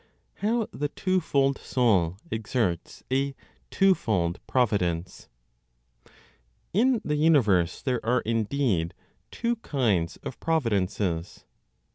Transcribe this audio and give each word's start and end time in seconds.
HOW 0.37 0.67
THE 0.73 0.87
TWO 0.87 1.19
FOLD 1.21 1.59
SOUL 1.59 2.17
EXERTS 2.31 3.03
A 3.11 3.35
TWO 3.69 3.93
FOLD 3.93 4.39
PROVIDENCE. 4.47 5.29
In 6.73 7.01
the 7.05 7.17
universe 7.17 7.83
there 7.83 8.03
are, 8.03 8.21
indeed, 8.21 8.95
two 9.29 9.57
kinds 9.57 10.17
of 10.23 10.39
providences. 10.39 11.45